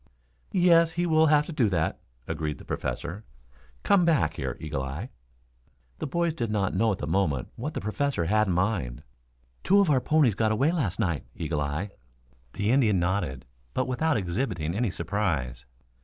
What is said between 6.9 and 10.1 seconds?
at the moment what the Professor had in mind. "Two of our